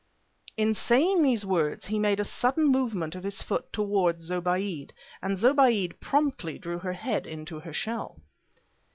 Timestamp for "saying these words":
0.73-1.85